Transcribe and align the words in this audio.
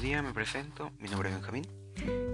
día 0.00 0.22
me 0.22 0.32
presento, 0.32 0.92
mi 0.98 1.08
nombre 1.10 1.28
es 1.28 1.34
Benjamín 1.34 1.66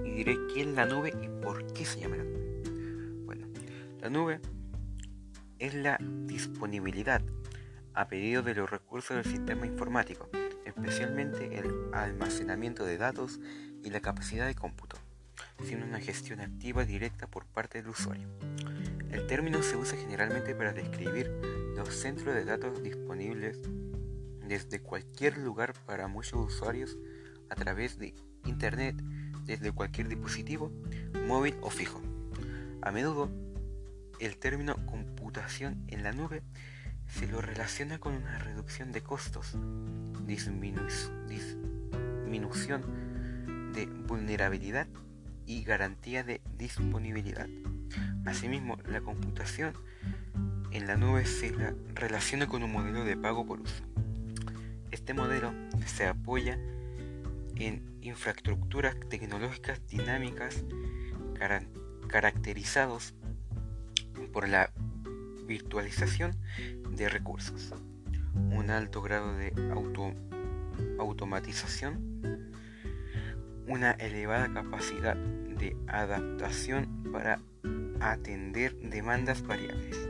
y 0.05 0.11
diré 0.11 0.37
qué 0.53 0.61
es 0.61 0.67
la 0.67 0.85
nube 0.85 1.13
y 1.21 1.27
por 1.43 1.73
qué 1.73 1.83
se 1.83 1.99
llama 1.99 2.15
la 2.15 2.23
nube. 2.23 3.23
Bueno, 3.25 3.47
la 3.99 4.09
nube 4.09 4.39
es 5.59 5.73
la 5.73 5.97
disponibilidad 5.99 7.21
a 7.93 8.07
pedido 8.07 8.41
de 8.41 8.55
los 8.55 8.69
recursos 8.69 9.17
del 9.17 9.25
sistema 9.25 9.65
informático, 9.65 10.29
especialmente 10.63 11.59
el 11.59 11.93
almacenamiento 11.93 12.85
de 12.85 12.97
datos 12.97 13.41
y 13.83 13.89
la 13.89 13.99
capacidad 13.99 14.47
de 14.47 14.55
cómputo, 14.55 14.97
siendo 15.63 15.85
una 15.85 15.99
gestión 15.99 16.39
activa 16.39 16.85
directa 16.85 17.27
por 17.27 17.45
parte 17.45 17.81
del 17.81 17.89
usuario. 17.89 18.29
El 19.11 19.27
término 19.27 19.61
se 19.61 19.75
usa 19.75 19.97
generalmente 19.97 20.55
para 20.55 20.71
describir 20.71 21.29
los 21.75 21.93
centros 21.93 22.33
de 22.33 22.45
datos 22.45 22.81
disponibles 22.81 23.59
desde 24.47 24.79
cualquier 24.79 25.37
lugar 25.37 25.73
para 25.85 26.07
muchos 26.07 26.39
usuarios 26.39 26.97
a 27.49 27.55
través 27.55 27.99
de 27.99 28.13
Internet 28.45 28.95
desde 29.45 29.71
cualquier 29.71 30.07
dispositivo, 30.07 30.71
móvil 31.27 31.55
o 31.61 31.69
fijo. 31.69 32.01
A 32.81 32.91
menudo, 32.91 33.29
el 34.19 34.37
término 34.37 34.75
computación 34.85 35.83
en 35.87 36.03
la 36.03 36.11
nube 36.11 36.41
se 37.07 37.27
lo 37.27 37.41
relaciona 37.41 37.99
con 37.99 38.13
una 38.13 38.39
reducción 38.39 38.91
de 38.91 39.01
costos, 39.01 39.55
disminución 40.25 42.81
de 43.73 43.85
vulnerabilidad 43.85 44.87
y 45.45 45.63
garantía 45.63 46.23
de 46.23 46.41
disponibilidad. 46.57 47.47
Asimismo, 48.25 48.77
la 48.87 49.01
computación 49.01 49.73
en 50.71 50.87
la 50.87 50.95
nube 50.95 51.25
se 51.25 51.53
relaciona 51.93 52.47
con 52.47 52.63
un 52.63 52.71
modelo 52.71 53.03
de 53.03 53.15
pago 53.15 53.45
por 53.45 53.61
uso. 53.61 53.83
Este 54.91 55.13
modelo 55.13 55.53
se 55.85 56.07
apoya 56.07 56.57
infraestructuras 58.01 58.95
tecnológicas 59.09 59.85
dinámicas 59.87 60.63
caracterizados 62.07 63.13
por 64.31 64.47
la 64.47 64.71
virtualización 65.45 66.35
de 66.91 67.09
recursos, 67.09 67.73
un 68.33 68.69
alto 68.69 69.01
grado 69.01 69.35
de 69.35 69.53
automatización, 70.99 72.51
una 73.67 73.91
elevada 73.91 74.53
capacidad 74.53 75.15
de 75.15 75.75
adaptación 75.87 77.11
para 77.11 77.39
atender 77.99 78.75
demandas 78.77 79.41
variables. 79.45 80.09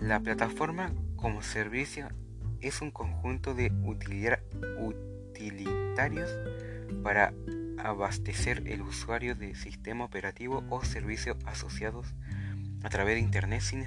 La 0.00 0.20
plataforma 0.20 0.92
como 1.16 1.42
servicio 1.42 2.08
es 2.60 2.80
un 2.80 2.90
conjunto 2.90 3.54
de 3.54 3.72
utilidad, 3.84 4.40
utilitarios 5.40 6.30
para 7.02 7.32
abastecer 7.78 8.62
el 8.66 8.82
usuario 8.82 9.34
de 9.34 9.54
sistema 9.54 10.04
operativo 10.04 10.64
o 10.68 10.84
servicios 10.84 11.36
asociados 11.46 12.14
a 12.82 12.90
través 12.90 13.14
de 13.14 13.20
Internet 13.20 13.62
sin 13.62 13.80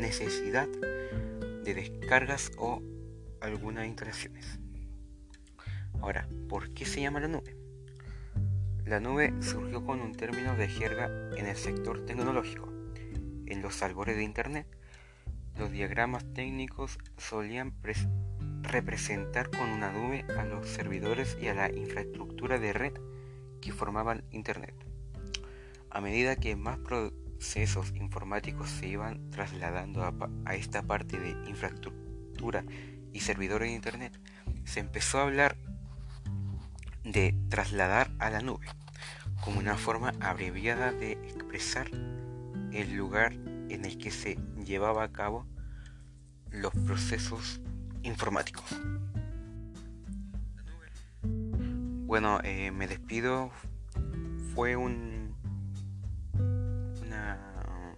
necesidad 0.00 0.68
de 0.68 1.74
descargas 1.74 2.52
o 2.58 2.80
algunas 3.40 3.86
instalaciones. 3.86 4.58
Ahora, 6.00 6.28
¿por 6.48 6.72
qué 6.74 6.84
se 6.84 7.00
llama 7.00 7.20
la 7.20 7.28
nube? 7.28 7.56
La 8.84 9.00
nube 9.00 9.32
surgió 9.40 9.84
con 9.84 10.00
un 10.00 10.14
término 10.14 10.56
de 10.56 10.68
jerga 10.68 11.06
en 11.36 11.46
el 11.46 11.56
sector 11.56 12.04
tecnológico. 12.04 12.70
En 13.46 13.62
los 13.62 13.82
albores 13.82 14.16
de 14.16 14.22
Internet, 14.22 14.66
los 15.58 15.70
diagramas 15.70 16.24
técnicos 16.34 16.98
solían 17.16 17.72
representar 18.64 19.50
con 19.50 19.68
una 19.68 19.92
nube 19.92 20.24
a 20.36 20.44
los 20.44 20.66
servidores 20.68 21.36
y 21.40 21.48
a 21.48 21.54
la 21.54 21.70
infraestructura 21.70 22.58
de 22.58 22.72
red 22.72 22.94
que 23.60 23.72
formaban 23.72 24.24
Internet. 24.30 24.74
A 25.90 26.00
medida 26.00 26.36
que 26.36 26.56
más 26.56 26.78
procesos 26.78 27.92
informáticos 27.94 28.68
se 28.68 28.88
iban 28.88 29.30
trasladando 29.30 30.02
a, 30.44 30.54
esta 30.54 30.82
parte 30.82 31.18
de 31.18 31.30
infraestructura 31.48 32.64
y 33.12 33.20
servidores 33.20 33.68
de 33.68 33.74
Internet, 33.74 34.20
se 34.64 34.80
empezó 34.80 35.18
a 35.18 35.22
hablar 35.22 35.56
de 37.04 37.34
trasladar 37.48 38.10
a 38.18 38.30
la 38.30 38.40
nube 38.40 38.66
como 39.42 39.60
una 39.60 39.76
forma 39.76 40.14
abreviada 40.20 40.90
de 40.90 41.12
expresar 41.12 41.90
el 42.72 42.96
lugar 42.96 43.34
en 43.68 43.84
el 43.84 43.98
que 43.98 44.10
se 44.10 44.38
llevaba 44.64 45.04
a 45.04 45.12
cabo 45.12 45.46
los 46.50 46.72
procesos 46.72 47.60
informáticos. 48.04 48.64
Bueno, 51.22 52.38
eh, 52.44 52.70
me 52.70 52.86
despido. 52.86 53.50
Fue 54.54 54.76
un, 54.76 55.34
una 57.02 57.96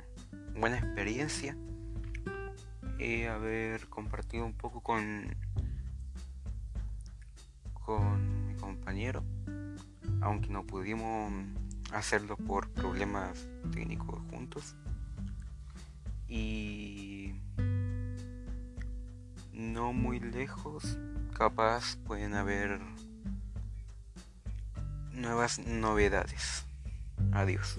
buena 0.55 0.78
experiencia 0.78 1.55
eh, 2.99 3.28
haber 3.28 3.89
compartido 3.89 4.47
un 4.47 4.55
poco 4.55 4.81
con, 4.81 5.37
con 7.84 8.47
mi 8.47 8.55
compañero, 8.55 9.22
aunque 10.22 10.49
no 10.49 10.65
pudimos 10.65 11.31
hacerlo 11.93 12.39
por 12.39 12.71
problemas 12.71 13.47
técnicos 13.72 14.19
juntos. 14.31 14.77
Y 16.27 17.34
no 19.56 19.93
muy 19.93 20.21
lejos, 20.21 20.99
capaz 21.33 21.97
pueden 22.06 22.34
haber 22.34 22.78
nuevas 25.12 25.59
novedades. 25.59 26.67
Adiós. 27.33 27.78